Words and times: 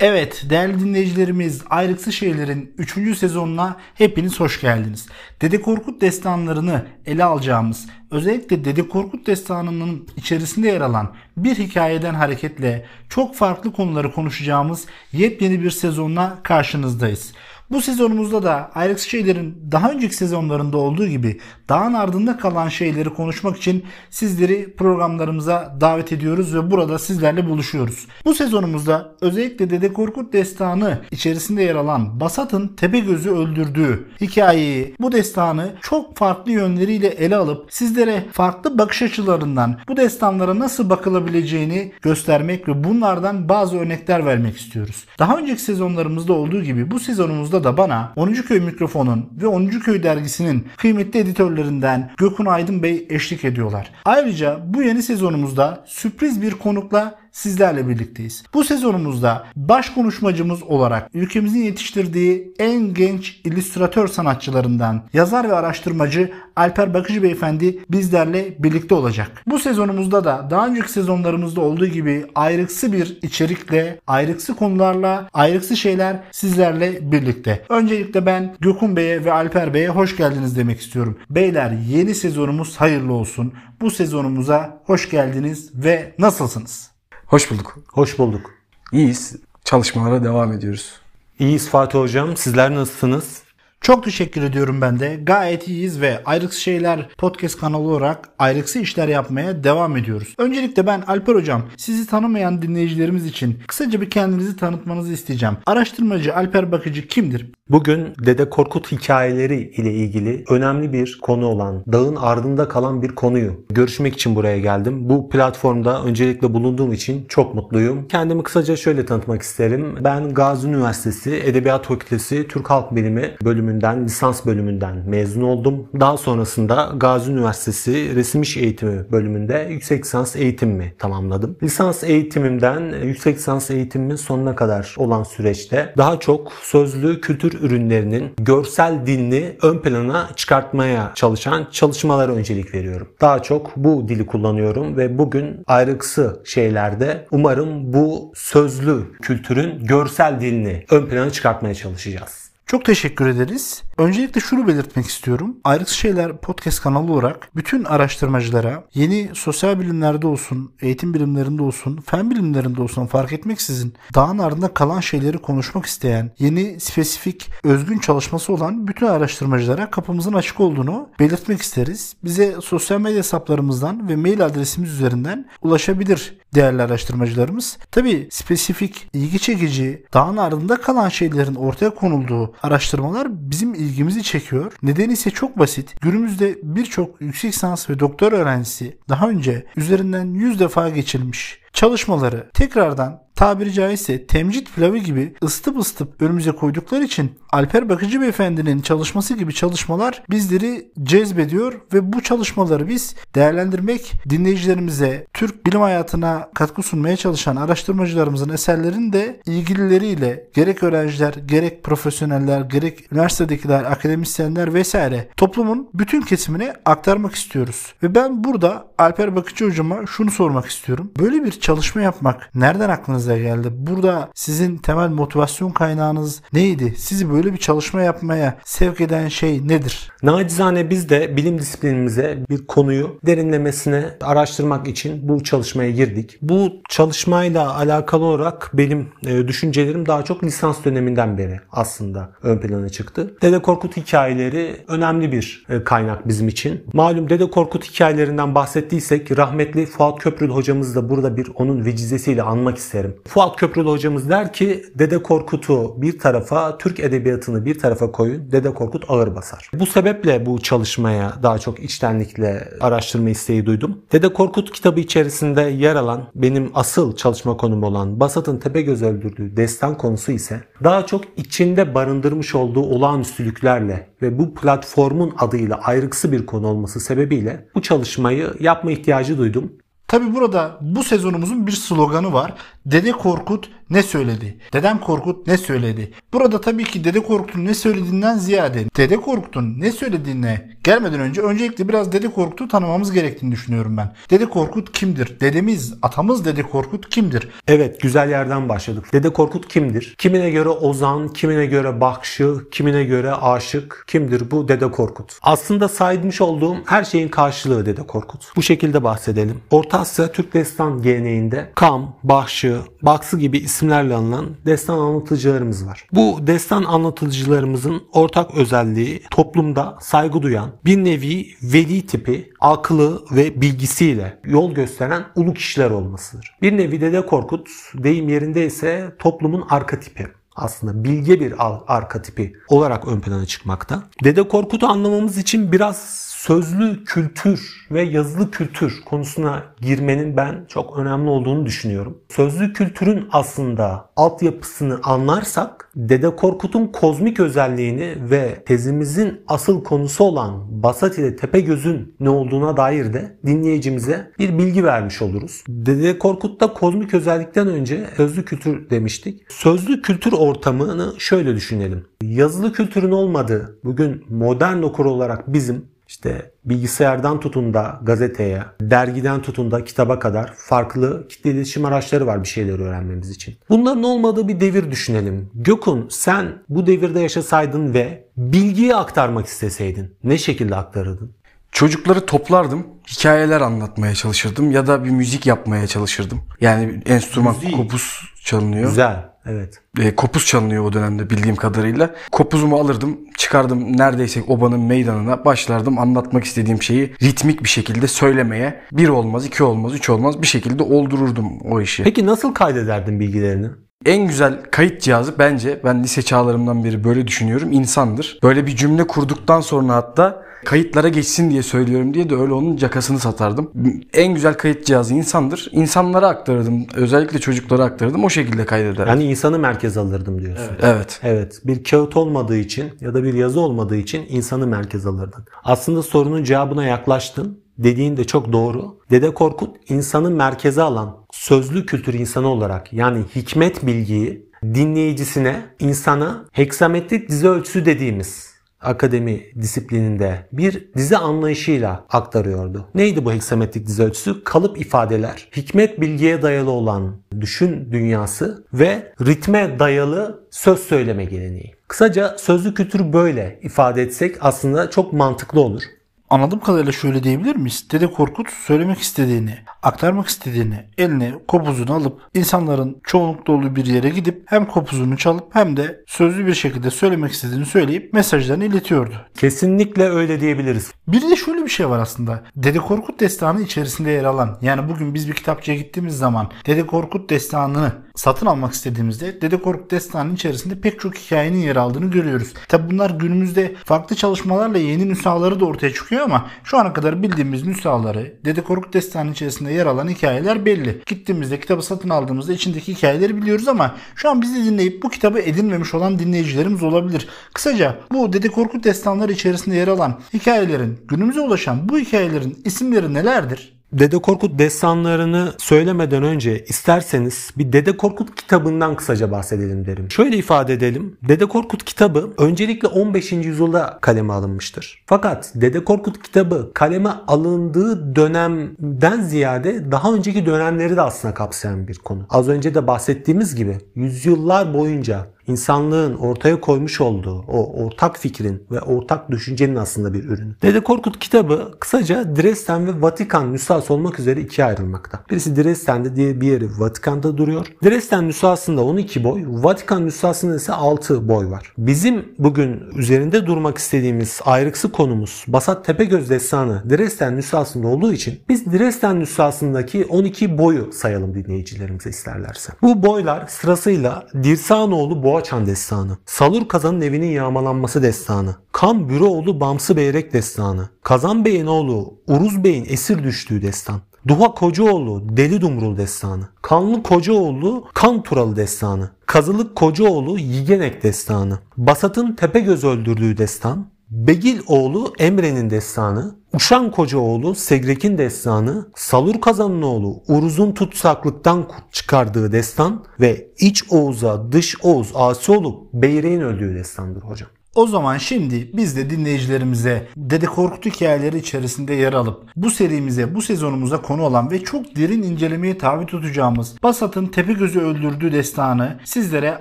Evet 0.00 0.44
değerli 0.50 0.80
dinleyicilerimiz 0.80 1.62
Ayrıksı 1.70 2.12
Şeyler'in 2.12 2.74
3. 2.78 3.18
sezonuna 3.18 3.76
hepiniz 3.94 4.40
hoş 4.40 4.60
geldiniz. 4.60 5.08
Dede 5.42 5.60
Korkut 5.60 6.00
destanlarını 6.00 6.86
ele 7.06 7.24
alacağımız 7.24 7.86
özellikle 8.10 8.64
Dede 8.64 8.88
Korkut 8.88 9.26
destanının 9.26 10.08
içerisinde 10.16 10.68
yer 10.68 10.80
alan 10.80 11.14
bir 11.36 11.54
hikayeden 11.54 12.14
hareketle 12.14 12.86
çok 13.08 13.34
farklı 13.34 13.72
konuları 13.72 14.12
konuşacağımız 14.12 14.86
yepyeni 15.12 15.62
bir 15.62 15.70
sezonla 15.70 16.38
karşınızdayız. 16.42 17.32
Bu 17.70 17.80
sezonumuzda 17.80 18.42
da 18.42 18.70
ayrık 18.74 18.98
şeylerin 18.98 19.68
daha 19.72 19.90
önceki 19.90 20.16
sezonlarında 20.16 20.76
olduğu 20.76 21.06
gibi 21.06 21.40
dağın 21.68 21.94
ardında 21.94 22.36
kalan 22.36 22.68
şeyleri 22.68 23.10
konuşmak 23.10 23.56
için 23.56 23.84
sizleri 24.10 24.74
programlarımıza 24.76 25.76
davet 25.80 26.12
ediyoruz 26.12 26.54
ve 26.54 26.70
burada 26.70 26.98
sizlerle 26.98 27.48
buluşuyoruz. 27.48 28.06
Bu 28.24 28.34
sezonumuzda 28.34 29.14
özellikle 29.20 29.70
Dede 29.70 29.92
Korkut 29.92 30.32
destanı 30.32 30.98
içerisinde 31.10 31.62
yer 31.62 31.74
alan 31.74 32.20
Basat'ın 32.20 32.68
Tepegöz'ü 32.68 33.30
öldürdüğü 33.30 34.08
hikayeyi, 34.20 34.94
bu 35.00 35.12
destanı 35.12 35.72
çok 35.82 36.16
farklı 36.16 36.52
yönleriyle 36.52 37.08
ele 37.08 37.36
alıp 37.36 37.66
sizlere 37.72 38.24
farklı 38.32 38.78
bakış 38.78 39.02
açılarından 39.02 39.76
bu 39.88 39.96
destanlara 39.96 40.58
nasıl 40.58 40.90
bakılabileceğini 40.90 41.92
göstermek 42.02 42.68
ve 42.68 42.84
bunlardan 42.84 43.48
bazı 43.48 43.78
örnekler 43.78 44.26
vermek 44.26 44.56
istiyoruz. 44.56 45.04
Daha 45.18 45.38
önceki 45.38 45.62
sezonlarımızda 45.62 46.32
olduğu 46.32 46.62
gibi 46.62 46.90
bu 46.90 47.00
sezonumuzda 47.00 47.59
da 47.64 47.76
bana 47.76 48.12
10. 48.16 48.32
Köy 48.32 48.60
Mikrofon'un 48.60 49.28
ve 49.42 49.46
10. 49.46 49.66
Köy 49.66 50.02
dergisinin 50.02 50.68
kıymetli 50.76 51.20
editörlerinden 51.20 52.10
Gökhan 52.16 52.46
Aydın 52.46 52.82
Bey 52.82 53.06
eşlik 53.10 53.44
ediyorlar. 53.44 53.90
Ayrıca 54.04 54.60
bu 54.66 54.82
yeni 54.82 55.02
sezonumuzda 55.02 55.84
sürpriz 55.86 56.42
bir 56.42 56.50
konukla 56.50 57.19
sizlerle 57.32 57.88
birlikteyiz. 57.88 58.42
Bu 58.54 58.64
sezonumuzda 58.64 59.46
baş 59.56 59.90
konuşmacımız 59.90 60.62
olarak 60.62 61.10
ülkemizin 61.14 61.62
yetiştirdiği 61.62 62.54
en 62.58 62.94
genç 62.94 63.40
illüstratör 63.44 64.08
sanatçılarından 64.08 65.02
yazar 65.12 65.48
ve 65.48 65.54
araştırmacı 65.54 66.32
Alper 66.56 66.94
Bakıcı 66.94 67.22
Beyefendi 67.22 67.84
bizlerle 67.90 68.54
birlikte 68.58 68.94
olacak. 68.94 69.42
Bu 69.46 69.58
sezonumuzda 69.58 70.24
da 70.24 70.48
daha 70.50 70.66
önceki 70.66 70.92
sezonlarımızda 70.92 71.60
olduğu 71.60 71.86
gibi 71.86 72.26
ayrıksı 72.34 72.92
bir 72.92 73.18
içerikle, 73.22 74.00
ayrıksı 74.06 74.56
konularla, 74.56 75.28
ayrıksı 75.32 75.76
şeyler 75.76 76.20
sizlerle 76.30 77.12
birlikte. 77.12 77.64
Öncelikle 77.68 78.26
ben 78.26 78.56
Gökhan 78.60 78.96
Bey'e 78.96 79.24
ve 79.24 79.32
Alper 79.32 79.74
Bey'e 79.74 79.88
hoş 79.88 80.16
geldiniz 80.16 80.56
demek 80.56 80.80
istiyorum. 80.80 81.18
Beyler 81.30 81.70
yeni 81.88 82.14
sezonumuz 82.14 82.76
hayırlı 82.76 83.12
olsun. 83.12 83.52
Bu 83.80 83.90
sezonumuza 83.90 84.82
hoş 84.84 85.10
geldiniz 85.10 85.70
ve 85.74 86.14
nasılsınız? 86.18 86.89
Hoş 87.30 87.50
bulduk. 87.50 87.78
Hoş 87.92 88.18
bulduk. 88.18 88.50
İyiyiz. 88.92 89.36
Çalışmalara 89.64 90.24
devam 90.24 90.52
ediyoruz. 90.52 90.92
İyiyiz 91.38 91.68
Fatih 91.68 91.98
Hocam. 91.98 92.36
Sizler 92.36 92.74
nasılsınız? 92.74 93.42
Çok 93.82 94.04
teşekkür 94.04 94.42
ediyorum 94.42 94.80
ben 94.80 95.00
de. 95.00 95.20
Gayet 95.22 95.68
iyiyiz 95.68 96.00
ve 96.00 96.24
Ayrıksı 96.24 96.60
Şeyler 96.60 97.08
podcast 97.18 97.60
kanalı 97.60 97.88
olarak 97.88 98.28
ayrıksı 98.38 98.78
işler 98.78 99.08
yapmaya 99.08 99.64
devam 99.64 99.96
ediyoruz. 99.96 100.34
Öncelikle 100.38 100.86
ben 100.86 101.00
Alper 101.06 101.34
Hocam 101.34 101.62
sizi 101.76 102.06
tanımayan 102.06 102.62
dinleyicilerimiz 102.62 103.26
için 103.26 103.58
kısaca 103.66 104.00
bir 104.00 104.10
kendinizi 104.10 104.56
tanıtmanızı 104.56 105.12
isteyeceğim. 105.12 105.56
Araştırmacı 105.66 106.36
Alper 106.36 106.72
Bakıcı 106.72 107.08
kimdir? 107.08 107.46
Bugün 107.70 108.14
Dede 108.26 108.50
Korkut 108.50 108.92
hikayeleri 108.92 109.56
ile 109.56 109.94
ilgili 109.94 110.44
önemli 110.50 110.92
bir 110.92 111.18
konu 111.22 111.46
olan 111.46 111.84
dağın 111.92 112.16
ardında 112.16 112.68
kalan 112.68 113.02
bir 113.02 113.08
konuyu 113.08 113.66
görüşmek 113.70 114.14
için 114.14 114.36
buraya 114.36 114.58
geldim. 114.58 115.08
Bu 115.08 115.28
platformda 115.28 116.02
öncelikle 116.04 116.54
bulunduğum 116.54 116.92
için 116.92 117.24
çok 117.28 117.54
mutluyum. 117.54 118.08
Kendimi 118.08 118.42
kısaca 118.42 118.76
şöyle 118.76 119.06
tanıtmak 119.06 119.42
isterim. 119.42 119.94
Ben 120.04 120.34
Gazi 120.34 120.68
Üniversitesi 120.68 121.42
Edebiyat 121.44 121.86
Fakültesi 121.86 122.48
Türk 122.48 122.70
Halk 122.70 122.94
Bilimi 122.96 123.36
bölümünden, 123.70 124.04
lisans 124.04 124.46
bölümünden 124.46 124.96
mezun 125.06 125.42
oldum. 125.42 125.88
Daha 126.00 126.16
sonrasında 126.16 126.92
Gazi 126.96 127.32
Üniversitesi 127.32 128.14
Resim 128.14 128.42
İş 128.42 128.56
Eğitimi 128.56 129.12
bölümünde 129.12 129.68
yüksek 129.70 130.04
lisans 130.04 130.36
eğitimimi 130.36 130.94
tamamladım. 130.98 131.56
Lisans 131.62 132.04
eğitimimden 132.04 132.94
yüksek 133.04 133.36
lisans 133.36 133.70
eğitimimin 133.70 134.16
sonuna 134.16 134.56
kadar 134.56 134.94
olan 134.98 135.22
süreçte 135.22 135.94
daha 135.96 136.20
çok 136.20 136.52
sözlü 136.62 137.20
kültür 137.20 137.62
ürünlerinin 137.62 138.32
görsel 138.38 139.06
dilini 139.06 139.56
ön 139.62 139.78
plana 139.78 140.30
çıkartmaya 140.36 141.12
çalışan 141.14 141.66
çalışmalara 141.72 142.32
öncelik 142.32 142.74
veriyorum. 142.74 143.08
Daha 143.20 143.42
çok 143.42 143.76
bu 143.76 144.08
dili 144.08 144.26
kullanıyorum 144.26 144.96
ve 144.96 145.18
bugün 145.18 145.62
ayrıksı 145.66 146.42
şeylerde 146.44 147.26
umarım 147.30 147.92
bu 147.92 148.32
sözlü 148.34 149.12
kültürün 149.22 149.84
görsel 149.84 150.40
dilini 150.40 150.84
ön 150.90 151.06
plana 151.06 151.30
çıkartmaya 151.30 151.74
çalışacağız. 151.74 152.49
Çok 152.70 152.84
teşekkür 152.84 153.26
ederiz. 153.26 153.82
Öncelikle 153.98 154.40
şunu 154.40 154.66
belirtmek 154.66 155.06
istiyorum. 155.06 155.56
Ayrık 155.64 155.88
Şeyler 155.88 156.36
podcast 156.36 156.80
kanalı 156.80 157.12
olarak 157.12 157.48
bütün 157.56 157.84
araştırmacılara 157.84 158.84
yeni 158.94 159.30
sosyal 159.34 159.80
bilimlerde 159.80 160.26
olsun, 160.26 160.72
eğitim 160.80 161.14
bilimlerinde 161.14 161.62
olsun, 161.62 162.00
fen 162.06 162.30
bilimlerinde 162.30 162.82
olsun 162.82 163.06
fark 163.06 163.32
etmeksizin 163.32 163.94
dağın 164.14 164.38
ardında 164.38 164.74
kalan 164.74 165.00
şeyleri 165.00 165.38
konuşmak 165.38 165.86
isteyen, 165.86 166.32
yeni 166.38 166.80
spesifik 166.80 167.50
özgün 167.64 167.98
çalışması 167.98 168.52
olan 168.52 168.88
bütün 168.88 169.06
araştırmacılara 169.06 169.90
kapımızın 169.90 170.32
açık 170.32 170.60
olduğunu 170.60 171.08
belirtmek 171.20 171.62
isteriz. 171.62 172.14
Bize 172.24 172.56
sosyal 172.62 173.00
medya 173.00 173.18
hesaplarımızdan 173.18 174.08
ve 174.08 174.16
mail 174.16 174.46
adresimiz 174.46 174.90
üzerinden 174.90 175.48
ulaşabilir 175.62 176.39
değerli 176.54 176.82
araştırmacılarımız. 176.82 177.78
Tabi 177.90 178.28
spesifik, 178.30 179.08
ilgi 179.12 179.38
çekici, 179.38 180.04
dağın 180.14 180.36
ardında 180.36 180.80
kalan 180.80 181.08
şeylerin 181.08 181.54
ortaya 181.54 181.90
konulduğu 181.90 182.54
araştırmalar 182.62 183.28
bizim 183.30 183.74
ilgimizi 183.74 184.22
çekiyor. 184.22 184.72
Nedeni 184.82 185.12
ise 185.12 185.30
çok 185.30 185.58
basit. 185.58 186.00
Günümüzde 186.00 186.58
birçok 186.62 187.20
yüksek 187.20 187.52
lisans 187.52 187.90
ve 187.90 187.98
doktor 187.98 188.32
öğrencisi 188.32 188.98
daha 189.08 189.28
önce 189.28 189.66
üzerinden 189.76 190.34
100 190.34 190.60
defa 190.60 190.88
geçilmiş 190.88 191.60
çalışmaları 191.72 192.50
tekrardan 192.54 193.22
tabiri 193.40 193.72
caizse 193.72 194.26
temcit 194.26 194.74
pilavı 194.74 194.98
gibi 194.98 195.34
ısıtıp 195.42 195.78
ısıtıp 195.78 196.22
önümüze 196.22 196.52
koydukları 196.52 197.04
için 197.04 197.32
Alper 197.52 197.88
Bakıcı 197.88 198.20
Beyefendi'nin 198.20 198.80
çalışması 198.80 199.34
gibi 199.34 199.54
çalışmalar 199.54 200.22
bizleri 200.30 200.92
cezbediyor 201.02 201.80
ve 201.92 202.12
bu 202.12 202.22
çalışmaları 202.22 202.88
biz 202.88 203.14
değerlendirmek, 203.34 204.12
dinleyicilerimize, 204.28 205.26
Türk 205.34 205.66
bilim 205.66 205.80
hayatına 205.80 206.48
katkı 206.54 206.82
sunmaya 206.82 207.16
çalışan 207.16 207.56
araştırmacılarımızın 207.56 208.48
eserlerini 208.48 209.12
de 209.12 209.40
ilgilileriyle 209.46 210.48
gerek 210.54 210.82
öğrenciler, 210.82 211.34
gerek 211.46 211.84
profesyoneller, 211.84 212.60
gerek 212.60 213.12
üniversitedekiler, 213.12 213.84
akademisyenler 213.84 214.74
vesaire 214.74 215.28
toplumun 215.36 215.88
bütün 215.94 216.20
kesimine 216.20 216.74
aktarmak 216.84 217.34
istiyoruz. 217.34 217.94
Ve 218.02 218.14
ben 218.14 218.44
burada 218.44 218.88
Alper 218.98 219.36
Bakıcı 219.36 219.64
hocama 219.64 220.06
şunu 220.06 220.30
sormak 220.30 220.66
istiyorum. 220.66 221.12
Böyle 221.18 221.44
bir 221.44 221.50
çalışma 221.50 222.02
yapmak 222.02 222.50
nereden 222.54 222.88
aklınıza 222.88 223.29
geldi? 223.38 223.68
Burada 223.72 224.28
sizin 224.34 224.76
temel 224.76 225.08
motivasyon 225.08 225.70
kaynağınız 225.70 226.42
neydi? 226.52 226.94
Sizi 226.98 227.32
böyle 227.32 227.52
bir 227.52 227.58
çalışma 227.58 228.02
yapmaya 228.02 228.58
sevk 228.64 229.00
eden 229.00 229.28
şey 229.28 229.68
nedir? 229.68 230.10
Nacizane 230.22 230.90
biz 230.90 231.08
de 231.08 231.36
bilim 231.36 231.58
disiplinimize 231.58 232.38
bir 232.50 232.66
konuyu 232.66 233.18
derinlemesine 233.26 234.04
araştırmak 234.20 234.88
için 234.88 235.28
bu 235.28 235.44
çalışmaya 235.44 235.90
girdik. 235.90 236.38
Bu 236.42 236.72
çalışmayla 236.88 237.76
alakalı 237.76 238.24
olarak 238.24 238.70
benim 238.74 239.08
e, 239.26 239.48
düşüncelerim 239.48 240.06
daha 240.06 240.24
çok 240.24 240.44
lisans 240.44 240.84
döneminden 240.84 241.38
beri 241.38 241.60
aslında 241.72 242.30
ön 242.42 242.58
plana 242.58 242.88
çıktı. 242.88 243.36
Dede 243.42 243.62
Korkut 243.62 243.96
hikayeleri 243.96 244.76
önemli 244.88 245.32
bir 245.32 245.66
e, 245.68 245.84
kaynak 245.84 246.28
bizim 246.28 246.48
için. 246.48 246.84
Malum 246.92 247.30
Dede 247.30 247.50
Korkut 247.50 247.84
hikayelerinden 247.84 248.54
bahsettiysek 248.54 249.38
rahmetli 249.38 249.86
Fuat 249.86 250.18
Köprülü 250.18 250.52
hocamız 250.52 250.96
da 250.96 251.10
burada 251.10 251.36
bir 251.36 251.48
onun 251.54 251.84
vecizesiyle 251.84 252.42
anmak 252.42 252.78
isterim. 252.78 253.16
Fuat 253.28 253.56
Köprülü 253.56 253.88
hocamız 253.88 254.30
der 254.30 254.52
ki 254.52 254.84
Dede 254.94 255.22
Korkut'u 255.22 256.02
bir 256.02 256.18
tarafa, 256.18 256.78
Türk 256.78 257.00
edebiyatını 257.00 257.64
bir 257.64 257.78
tarafa 257.78 258.12
koyun. 258.12 258.52
Dede 258.52 258.74
Korkut 258.74 259.04
ağır 259.08 259.34
basar. 259.34 259.70
Bu 259.74 259.86
sebeple 259.86 260.46
bu 260.46 260.58
çalışmaya 260.58 261.32
daha 261.42 261.58
çok 261.58 261.80
içtenlikle 261.80 262.68
araştırma 262.80 263.30
isteği 263.30 263.66
duydum. 263.66 263.98
Dede 264.12 264.32
Korkut 264.32 264.72
kitabı 264.72 265.00
içerisinde 265.00 265.60
yer 265.60 265.96
alan 265.96 266.22
benim 266.34 266.70
asıl 266.74 267.16
çalışma 267.16 267.56
konum 267.56 267.82
olan 267.82 268.20
Basat'ın 268.20 268.58
Tepegöz 268.58 269.02
öldürdüğü 269.02 269.56
destan 269.56 269.98
konusu 269.98 270.32
ise 270.32 270.60
daha 270.84 271.06
çok 271.06 271.24
içinde 271.36 271.94
barındırmış 271.94 272.54
olduğu 272.54 272.82
olağanüstülüklerle 272.82 274.10
ve 274.22 274.38
bu 274.38 274.54
platformun 274.54 275.34
adıyla 275.38 275.76
ayrıksı 275.76 276.32
bir 276.32 276.46
konu 276.46 276.66
olması 276.66 277.00
sebebiyle 277.00 277.68
bu 277.74 277.82
çalışmayı 277.82 278.54
yapma 278.60 278.90
ihtiyacı 278.90 279.38
duydum. 279.38 279.72
Tabi 280.10 280.34
burada 280.34 280.78
bu 280.80 281.04
sezonumuzun 281.04 281.66
bir 281.66 281.72
sloganı 281.72 282.32
var. 282.32 282.54
Dede 282.86 283.12
Korkut 283.12 283.70
ne 283.90 284.02
söyledi? 284.02 284.56
Dedem 284.72 285.00
Korkut 285.00 285.46
ne 285.46 285.58
söyledi? 285.58 286.12
Burada 286.32 286.60
tabii 286.60 286.84
ki 286.84 287.04
Dede 287.04 287.20
Korkut'un 287.20 287.64
ne 287.64 287.74
söylediğinden 287.74 288.38
ziyade 288.38 288.84
Dede 288.96 289.16
Korkut'un 289.16 289.80
ne 289.80 289.92
söylediğine 289.92 290.70
gelmeden 290.84 291.20
önce 291.20 291.40
öncelikle 291.40 291.88
biraz 291.88 292.12
Dede 292.12 292.28
Korkut'u 292.28 292.68
tanımamız 292.68 293.12
gerektiğini 293.12 293.52
düşünüyorum 293.52 293.96
ben. 293.96 294.12
Dede 294.30 294.46
Korkut 294.46 294.92
kimdir? 294.92 295.40
Dedemiz, 295.40 295.94
atamız 296.02 296.44
Dede 296.44 296.62
Korkut 296.62 297.08
kimdir? 297.08 297.48
Evet 297.68 298.00
güzel 298.00 298.30
yerden 298.30 298.68
başladık. 298.68 299.12
Dede 299.12 299.30
Korkut 299.30 299.68
kimdir? 299.68 300.14
Kimine 300.18 300.50
göre 300.50 300.68
ozan, 300.68 301.28
kimine 301.28 301.66
göre 301.66 302.00
bakşı, 302.00 302.56
kimine 302.70 303.04
göre 303.04 303.32
aşık. 303.32 304.04
Kimdir 304.06 304.50
bu 304.50 304.68
Dede 304.68 304.90
Korkut? 304.90 305.38
Aslında 305.42 305.88
saymış 305.88 306.40
olduğum 306.40 306.76
her 306.86 307.04
şeyin 307.04 307.28
karşılığı 307.28 307.86
Dede 307.86 308.02
Korkut. 308.02 308.56
Bu 308.56 308.62
şekilde 308.62 309.04
bahsedelim. 309.04 309.60
Orta 309.70 309.98
Asya 309.98 310.32
Türk 310.32 310.54
destan 310.54 311.02
geleneğinde 311.02 311.70
Kam, 311.74 312.16
Bahşı, 312.22 312.79
Baksı 313.02 313.38
gibi 313.38 313.58
isimlerle 313.58 314.14
anılan 314.14 314.46
destan 314.66 314.98
anlatıcılarımız 314.98 315.86
var. 315.86 316.06
Bu 316.12 316.38
destan 316.46 316.84
anlatıcılarımızın 316.84 318.02
ortak 318.12 318.54
özelliği 318.54 319.22
toplumda 319.30 319.98
saygı 320.00 320.42
duyan 320.42 320.70
bir 320.84 321.04
nevi 321.04 321.46
veli 321.62 322.06
tipi 322.06 322.52
aklı 322.60 323.22
ve 323.32 323.60
bilgisiyle 323.60 324.38
yol 324.44 324.72
gösteren 324.72 325.24
ulu 325.36 325.54
kişiler 325.54 325.90
olmasıdır. 325.90 326.54
Bir 326.62 326.76
nevi 326.76 327.00
Dede 327.00 327.26
Korkut 327.26 327.68
deyim 327.94 328.28
yerinde 328.28 328.66
ise 328.66 329.12
toplumun 329.18 329.64
arkatipi 329.70 330.26
aslında 330.56 331.04
bilge 331.04 331.40
bir 331.40 331.54
arka 331.86 332.22
tipi 332.22 332.52
olarak 332.68 333.08
ön 333.08 333.20
plana 333.20 333.46
çıkmakta. 333.46 334.02
Dede 334.24 334.48
Korkut'u 334.48 334.86
anlamamız 334.86 335.38
için 335.38 335.72
biraz 335.72 336.29
sözlü 336.46 337.04
kültür 337.04 337.86
ve 337.90 338.02
yazılı 338.02 338.50
kültür 338.50 339.00
konusuna 339.04 339.64
girmenin 339.80 340.36
ben 340.36 340.64
çok 340.68 340.98
önemli 340.98 341.30
olduğunu 341.30 341.66
düşünüyorum. 341.66 342.18
Sözlü 342.28 342.72
kültürün 342.72 343.28
aslında 343.32 344.10
altyapısını 344.16 345.00
anlarsak 345.02 345.90
Dede 345.96 346.36
Korkut'un 346.36 346.86
kozmik 346.86 347.40
özelliğini 347.40 348.14
ve 348.30 348.62
tezimizin 348.66 349.40
asıl 349.48 349.84
konusu 349.84 350.24
olan 350.24 350.82
Basat 350.82 351.18
ile 351.18 351.36
Tepegöz'ün 351.36 352.14
ne 352.20 352.30
olduğuna 352.30 352.76
dair 352.76 353.12
de 353.12 353.36
dinleyicimize 353.46 354.30
bir 354.38 354.58
bilgi 354.58 354.84
vermiş 354.84 355.22
oluruz. 355.22 355.64
Dede 355.68 356.18
Korkut'ta 356.18 356.72
kozmik 356.72 357.14
özellikten 357.14 357.68
önce 357.68 358.06
sözlü 358.16 358.44
kültür 358.44 358.90
demiştik. 358.90 359.42
Sözlü 359.48 360.02
kültür 360.02 360.32
ortamını 360.32 361.14
şöyle 361.18 361.54
düşünelim. 361.54 362.04
Yazılı 362.22 362.72
kültürün 362.72 363.12
olmadığı 363.12 363.78
bugün 363.84 364.24
modern 364.28 364.82
okur 364.82 365.04
olarak 365.04 365.52
bizim 365.52 365.84
işte 366.10 366.50
bilgisayardan 366.64 367.40
tutun 367.40 367.74
da 367.74 368.00
gazeteye, 368.02 368.62
dergiden 368.80 369.42
tutun 369.42 369.70
da 369.70 369.84
kitaba 369.84 370.18
kadar 370.18 370.52
farklı 370.56 371.28
kitle 371.28 371.50
iletişim 371.50 371.84
araçları 371.84 372.26
var 372.26 372.42
bir 372.42 372.48
şeyleri 372.48 372.82
öğrenmemiz 372.82 373.30
için. 373.30 373.56
Bunların 373.68 374.02
olmadığı 374.02 374.48
bir 374.48 374.60
devir 374.60 374.90
düşünelim. 374.90 375.50
Gökün 375.54 376.06
sen 376.10 376.62
bu 376.68 376.86
devirde 376.86 377.20
yaşasaydın 377.20 377.94
ve 377.94 378.24
bilgiyi 378.36 378.96
aktarmak 378.96 379.46
isteseydin 379.46 380.14
ne 380.24 380.38
şekilde 380.38 380.76
aktarırdın? 380.76 381.32
Çocukları 381.72 382.26
toplardım, 382.26 382.86
hikayeler 383.08 383.60
anlatmaya 383.60 384.14
çalışırdım 384.14 384.70
ya 384.70 384.86
da 384.86 385.04
bir 385.04 385.10
müzik 385.10 385.46
yapmaya 385.46 385.86
çalışırdım. 385.86 386.40
Yani 386.60 387.02
enstrüman 387.06 387.56
kopuz 387.76 388.20
çalınıyor. 388.44 388.88
Güzel. 388.88 389.29
Evet. 389.46 389.82
E, 389.98 390.16
kopuz 390.16 390.46
çalınıyor 390.46 390.84
o 390.84 390.92
dönemde 390.92 391.30
bildiğim 391.30 391.56
kadarıyla. 391.56 392.14
Kopuzumu 392.32 392.76
alırdım, 392.76 393.18
çıkardım 393.36 393.98
neredeyse 393.98 394.42
obanın 394.46 394.80
meydanına 394.80 395.44
başlardım 395.44 395.98
anlatmak 395.98 396.44
istediğim 396.44 396.82
şeyi 396.82 397.14
ritmik 397.22 397.62
bir 397.62 397.68
şekilde 397.68 398.08
söylemeye. 398.08 398.80
Bir 398.92 399.08
olmaz, 399.08 399.46
iki 399.46 399.64
olmaz, 399.64 399.94
üç 399.94 400.10
olmaz 400.10 400.42
bir 400.42 400.46
şekilde 400.46 400.82
oldururdum 400.82 401.60
o 401.60 401.80
işi. 401.80 402.02
Peki 402.02 402.26
nasıl 402.26 402.54
kaydederdin 402.54 403.20
bilgilerini? 403.20 403.68
En 404.06 404.28
güzel 404.28 404.62
kayıt 404.70 405.02
cihazı 405.02 405.38
bence 405.38 405.80
ben 405.84 406.02
lise 406.02 406.22
çağlarımdan 406.22 406.84
beri 406.84 407.04
böyle 407.04 407.26
düşünüyorum 407.26 407.72
insandır. 407.72 408.38
Böyle 408.42 408.66
bir 408.66 408.76
cümle 408.76 409.06
kurduktan 409.06 409.60
sonra 409.60 409.94
hatta 409.94 410.42
kayıtlara 410.64 411.08
geçsin 411.08 411.50
diye 411.50 411.62
söylüyorum 411.62 412.14
diye 412.14 412.30
de 412.30 412.34
öyle 412.34 412.52
onun 412.52 412.76
cakasını 412.76 413.18
satardım. 413.18 413.70
En 414.12 414.34
güzel 414.34 414.54
kayıt 414.54 414.86
cihazı 414.86 415.14
insandır. 415.14 415.68
İnsanlara 415.72 416.28
aktarırdım. 416.28 416.86
Özellikle 416.94 417.38
çocuklara 417.38 417.84
aktarırdım. 417.84 418.24
O 418.24 418.30
şekilde 418.30 418.66
kaydederdim. 418.66 419.06
Yani 419.06 419.24
insanı 419.24 419.58
merkez 419.58 419.96
alırdım 419.96 420.40
diyorsun. 420.40 420.74
Evet. 420.82 420.82
Evet. 420.82 421.20
Evet. 421.22 421.60
Bir 421.64 421.84
kağıt 421.84 422.16
olmadığı 422.16 422.56
için 422.56 422.92
ya 423.00 423.14
da 423.14 423.22
bir 423.24 423.34
yazı 423.34 423.60
olmadığı 423.60 423.96
için 423.96 424.26
insanı 424.28 424.66
merkez 424.66 425.06
alırdın. 425.06 425.44
Aslında 425.64 426.02
sorunun 426.02 426.44
cevabına 426.44 426.84
yaklaştın. 426.84 427.60
Dediğin 427.78 428.16
de 428.16 428.24
çok 428.24 428.52
doğru. 428.52 428.98
Dede 429.10 429.34
Korkut 429.34 429.76
insanı 429.88 430.30
merkeze 430.30 430.82
alan 430.82 431.16
sözlü 431.40 431.86
kültür 431.86 432.14
insanı 432.14 432.48
olarak 432.48 432.92
yani 432.92 433.24
hikmet 433.34 433.86
bilgiyi 433.86 434.50
dinleyicisine, 434.62 435.62
insana 435.78 436.44
heksametrik 436.52 437.28
dizi 437.28 437.48
ölçüsü 437.48 437.86
dediğimiz 437.86 438.50
akademi 438.80 439.42
disiplininde 439.60 440.46
bir 440.52 440.88
dizi 440.96 441.16
anlayışıyla 441.16 442.04
aktarıyordu. 442.10 442.88
Neydi 442.94 443.24
bu 443.24 443.32
heksametrik 443.32 443.86
dizi 443.86 444.02
ölçüsü? 444.02 444.44
Kalıp 444.44 444.80
ifadeler, 444.80 445.48
hikmet 445.56 446.00
bilgiye 446.00 446.42
dayalı 446.42 446.70
olan 446.70 447.16
düşün 447.40 447.88
dünyası 447.92 448.64
ve 448.72 449.12
ritme 449.20 449.78
dayalı 449.78 450.46
söz 450.50 450.78
söyleme 450.78 451.24
geleneği. 451.24 451.74
Kısaca 451.88 452.38
sözlü 452.38 452.74
kültür 452.74 453.12
böyle 453.12 453.60
ifade 453.62 454.02
etsek 454.02 454.36
aslında 454.40 454.90
çok 454.90 455.12
mantıklı 455.12 455.60
olur 455.60 455.82
anladığım 456.30 456.60
kadarıyla 456.60 456.92
şöyle 456.92 457.22
diyebilir 457.22 457.56
miyiz? 457.56 457.86
Dede 457.92 458.06
Korkut 458.12 458.50
söylemek 458.50 458.98
istediğini, 458.98 459.58
aktarmak 459.82 460.26
istediğini 460.26 460.86
eline 460.98 461.34
kopuzunu 461.48 461.94
alıp 461.94 462.22
insanların 462.34 463.00
çoğunlukta 463.04 463.52
olduğu 463.52 463.76
bir 463.76 463.86
yere 463.86 464.08
gidip 464.08 464.42
hem 464.46 464.66
kopuzunu 464.66 465.16
çalıp 465.16 465.54
hem 465.54 465.76
de 465.76 466.04
sözlü 466.06 466.46
bir 466.46 466.54
şekilde 466.54 466.90
söylemek 466.90 467.32
istediğini 467.32 467.66
söyleyip 467.66 468.12
mesajlarını 468.12 468.64
iletiyordu. 468.64 469.14
Kesinlikle 469.38 470.04
öyle 470.04 470.40
diyebiliriz. 470.40 470.92
Bir 471.08 471.22
de 471.22 471.36
şöyle 471.36 471.64
bir 471.64 471.70
şey 471.70 471.88
var 471.88 471.98
aslında. 471.98 472.42
Dede 472.56 472.78
Korkut 472.78 473.20
destanı 473.20 473.62
içerisinde 473.62 474.10
yer 474.10 474.24
alan 474.24 474.58
yani 474.62 474.88
bugün 474.88 475.14
biz 475.14 475.28
bir 475.28 475.34
kitapçıya 475.34 475.76
gittiğimiz 475.76 476.18
zaman 476.18 476.50
Dede 476.66 476.86
Korkut 476.86 477.30
destanını 477.30 477.92
satın 478.14 478.46
almak 478.46 478.72
istediğimizde 478.72 479.40
Dede 479.40 479.56
Korkut 479.62 479.90
destanının 479.90 480.34
içerisinde 480.34 480.80
pek 480.80 481.00
çok 481.00 481.14
hikayenin 481.14 481.58
yer 481.58 481.76
aldığını 481.76 482.10
görüyoruz. 482.10 482.54
Tabi 482.68 482.90
bunlar 482.90 483.10
günümüzde 483.10 483.74
farklı 483.84 484.16
çalışmalarla 484.16 484.78
yeni 484.78 485.08
nüshaları 485.08 485.60
da 485.60 485.64
ortaya 485.64 485.92
çıkıyor 485.92 486.19
ama 486.20 486.50
şu 486.64 486.78
ana 486.78 486.92
kadar 486.92 487.22
bildiğimiz 487.22 487.66
nüshaları 487.66 488.34
Dede 488.44 488.60
Korkut 488.60 488.94
destanının 488.94 489.32
içerisinde 489.32 489.72
yer 489.72 489.86
alan 489.86 490.08
hikayeler 490.08 490.64
belli. 490.64 491.02
Gittiğimizde 491.06 491.60
kitabı 491.60 491.82
satın 491.82 492.08
aldığımızda 492.08 492.52
içindeki 492.52 492.94
hikayeleri 492.94 493.36
biliyoruz 493.36 493.68
ama 493.68 493.96
şu 494.16 494.30
an 494.30 494.42
bizi 494.42 494.64
dinleyip 494.64 495.02
bu 495.02 495.08
kitabı 495.08 495.38
edinmemiş 495.38 495.94
olan 495.94 496.18
dinleyicilerimiz 496.18 496.82
olabilir. 496.82 497.28
Kısaca 497.54 498.00
bu 498.12 498.32
Dede 498.32 498.48
Korkut 498.48 498.84
destanları 498.84 499.32
içerisinde 499.32 499.76
yer 499.76 499.88
alan 499.88 500.20
hikayelerin 500.34 500.98
günümüze 501.08 501.40
ulaşan 501.40 501.88
bu 501.88 501.98
hikayelerin 501.98 502.62
isimleri 502.64 503.14
nelerdir? 503.14 503.79
Dede 503.92 504.18
Korkut 504.18 504.58
destanlarını 504.58 505.52
söylemeden 505.58 506.22
önce 506.22 506.64
isterseniz 506.64 507.50
bir 507.58 507.72
Dede 507.72 507.96
Korkut 507.96 508.34
kitabından 508.34 508.96
kısaca 508.96 509.30
bahsedelim 509.30 509.86
derim. 509.86 510.10
Şöyle 510.10 510.36
ifade 510.36 510.72
edelim. 510.72 511.16
Dede 511.28 511.46
Korkut 511.46 511.84
kitabı 511.84 512.30
öncelikle 512.38 512.88
15. 512.88 513.32
yüzyılda 513.32 513.98
kaleme 514.00 514.32
alınmıştır. 514.32 515.02
Fakat 515.06 515.52
Dede 515.54 515.84
Korkut 515.84 516.22
kitabı 516.22 516.70
kaleme 516.74 517.10
alındığı 517.26 518.16
dönemden 518.16 519.20
ziyade 519.22 519.92
daha 519.92 520.12
önceki 520.12 520.46
dönemleri 520.46 520.96
de 520.96 521.02
aslında 521.02 521.34
kapsayan 521.34 521.88
bir 521.88 521.98
konu. 521.98 522.26
Az 522.30 522.48
önce 522.48 522.74
de 522.74 522.86
bahsettiğimiz 522.86 523.54
gibi 523.54 523.78
yüzyıllar 523.94 524.74
boyunca 524.74 525.26
insanlığın 525.46 526.14
ortaya 526.14 526.60
koymuş 526.60 527.00
olduğu 527.00 527.38
o 527.48 527.84
ortak 527.84 528.18
fikrin 528.18 528.62
ve 528.70 528.80
ortak 528.80 529.30
düşüncenin 529.30 529.76
aslında 529.76 530.14
bir 530.14 530.24
ürünü. 530.24 530.54
Dede 530.62 530.80
Korkut 530.80 531.18
kitabı 531.18 531.74
kısaca 531.80 532.36
Dresden 532.36 532.86
ve 532.86 533.02
Vatikan 533.02 533.52
nüshası 533.52 533.94
olmak 533.94 534.20
üzere 534.20 534.40
ikiye 534.40 534.66
ayrılmakta. 534.66 535.20
Birisi 535.30 535.56
Dresden'de 535.56 536.16
diğer 536.16 536.40
bir 536.40 536.46
yeri 536.46 536.68
Vatikan'da 536.78 537.36
duruyor. 537.38 537.66
Dresden 537.84 538.28
nüshasında 538.28 538.84
12 538.84 539.24
boy, 539.24 539.44
Vatikan 539.46 540.06
nüshasında 540.06 540.56
ise 540.56 540.72
6 540.72 541.28
boy 541.28 541.50
var. 541.50 541.72
Bizim 541.78 542.28
bugün 542.38 542.80
üzerinde 542.96 543.46
durmak 543.46 543.78
istediğimiz 543.78 544.40
ayrıksı 544.44 544.92
konumuz 544.92 545.44
Basat 545.48 545.84
Tepegöz 545.84 546.30
destanı 546.30 546.82
Dresden 546.90 547.36
nüshasında 547.36 547.88
olduğu 547.88 548.12
için 548.12 548.40
biz 548.48 548.66
Dresden 548.66 549.20
nüshasındaki 549.20 550.04
12 550.04 550.58
boyu 550.58 550.92
sayalım 550.92 551.34
dinleyicilerimize 551.34 552.10
isterlerse. 552.10 552.72
Bu 552.82 553.02
boylar 553.02 553.46
sırasıyla 553.46 554.26
Dirsanoğlu 554.42 555.22
Boğa 555.22 555.29
Boğaçan 555.30 555.66
destanı, 555.66 556.16
Salur 556.26 556.68
Kazan'ın 556.68 557.00
evinin 557.00 557.30
yağmalanması 557.30 558.02
destanı, 558.02 558.54
Kan 558.72 559.08
Büroğlu 559.08 559.60
Bamsı 559.60 559.96
Beyrek 559.96 560.32
destanı, 560.32 560.88
Kazan 561.02 561.44
Bey'in 561.44 561.66
oğlu 561.66 562.14
Uruz 562.26 562.64
Bey'in 562.64 562.84
esir 562.88 563.24
düştüğü 563.24 563.62
destan, 563.62 564.00
Duha 564.28 564.54
Kocaoğlu 564.54 565.36
Deli 565.36 565.60
Dumrul 565.60 565.96
destanı, 565.96 566.48
Kanlı 566.62 567.02
Kocaoğlu 567.02 567.84
Kan 567.94 568.22
Turalı 568.22 568.56
destanı, 568.56 569.10
Kazılık 569.26 569.76
Kocaoğlu 569.76 570.38
Yigenek 570.38 571.02
destanı, 571.02 571.58
Basat'ın 571.76 572.32
Tepegöz 572.32 572.84
öldürdüğü 572.84 573.38
destan, 573.38 573.86
Begil 574.10 574.60
oğlu 574.66 575.12
Emre'nin 575.18 575.70
destanı, 575.70 576.34
Uşan 576.52 576.90
Kocaoğlu 576.90 577.54
Segrek'in 577.54 578.18
destanı, 578.18 578.88
Salur 578.96 579.40
Kazan'ın 579.40 579.82
oğlu 579.82 580.22
Uruz'un 580.28 580.72
tutsaklıktan 580.72 581.70
çıkardığı 581.92 582.52
destan 582.52 583.04
ve 583.20 583.48
iç 583.58 583.84
Oğuz'a 583.90 584.52
dış 584.52 584.76
Oğuz 584.82 585.12
asi 585.14 585.52
olup 585.52 585.92
Beyre'in 585.92 586.40
öldüğü 586.40 586.74
destandır 586.74 587.22
hocam. 587.22 587.48
O 587.74 587.86
zaman 587.86 588.18
şimdi 588.18 588.70
biz 588.74 588.96
de 588.96 589.10
dinleyicilerimize 589.10 590.06
Dede 590.16 590.46
Korkut 590.46 590.86
hikayeleri 590.86 591.38
içerisinde 591.38 591.94
yer 591.94 592.12
alıp 592.12 592.42
bu 592.56 592.70
serimize, 592.70 593.34
bu 593.34 593.42
sezonumuza 593.42 594.02
konu 594.02 594.22
olan 594.22 594.50
ve 594.50 594.64
çok 594.64 594.96
derin 594.96 595.22
incelemeye 595.22 595.78
tabi 595.78 596.06
tutacağımız 596.06 596.76
Basat'ın 596.82 597.26
Tepegöz'ü 597.26 597.80
öldürdüğü 597.80 598.32
destanı 598.32 598.98
sizlere 599.04 599.60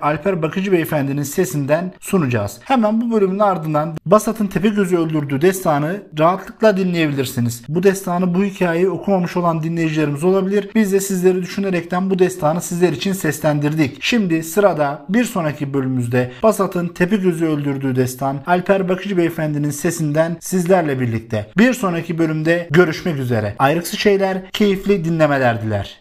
Alper 0.02 0.42
Bakıcı 0.42 0.72
Beyefendi'nin 0.72 1.24
sesinden 1.24 1.94
sunacağız. 2.00 2.60
Hemen 2.64 3.02
bu 3.02 3.12
bölümün 3.16 3.40
ardından 3.40 3.98
Basat'ın 4.06 4.48
Tepegöz'ü 4.48 4.98
öldürdüğü 4.98 5.42
destanı 5.42 6.04
rahatlıkla 6.20 6.78
dinleyebilirsiniz. 6.78 7.64
Bu 7.68 7.84
destanı, 7.84 8.36
bu 8.36 8.44
hikayeyi 8.44 8.90
okumamış 8.90 9.38
olan 9.38 9.64
dinleyicilerimiz 9.64 10.24
olabilir. 10.24 10.70
Biz 10.76 10.94
de 10.94 11.00
sizleri 11.00 11.42
düşünerekten 11.42 12.10
bu 12.10 12.20
destanı 12.20 12.62
sizler 12.62 12.94
için 12.94 13.14
seslendirdik. 13.14 13.98
Şimdi 14.02 14.44
sırada 14.44 15.06
bir 15.10 15.24
sonraki 15.24 15.74
bölümümüzde 15.74 16.32
Basat'ın 16.44 16.88
Tepegöz'ü 16.88 17.46
öldürdüğü 17.46 17.99
destan 18.00 18.44
Alper 18.48 18.90
Bakıcı 18.90 19.18
Beyefendi'nin 19.18 19.72
sesinden 19.72 20.38
sizlerle 20.40 21.00
birlikte. 21.00 21.46
Bir 21.58 21.74
sonraki 21.74 22.18
bölümde 22.18 22.68
görüşmek 22.72 23.18
üzere. 23.18 23.56
Ayrıksı 23.60 23.98
şeyler, 23.98 24.52
keyifli 24.52 25.06
dinlemeler 25.06 25.62
diler. 25.62 26.00